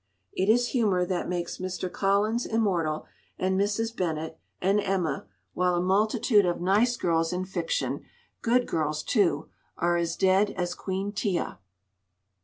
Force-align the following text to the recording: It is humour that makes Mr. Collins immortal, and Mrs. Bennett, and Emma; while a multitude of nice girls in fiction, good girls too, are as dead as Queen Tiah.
It 0.33 0.49
is 0.49 0.69
humour 0.69 1.05
that 1.05 1.29
makes 1.29 1.57
Mr. 1.59 1.87
Collins 1.93 2.47
immortal, 2.47 3.05
and 3.37 3.55
Mrs. 3.55 3.95
Bennett, 3.95 4.39
and 4.59 4.79
Emma; 4.79 5.27
while 5.53 5.75
a 5.75 5.79
multitude 5.79 6.43
of 6.43 6.59
nice 6.59 6.97
girls 6.97 7.31
in 7.31 7.45
fiction, 7.45 8.01
good 8.41 8.65
girls 8.65 9.03
too, 9.03 9.49
are 9.77 9.97
as 9.97 10.15
dead 10.15 10.55
as 10.57 10.73
Queen 10.73 11.11
Tiah. 11.11 11.59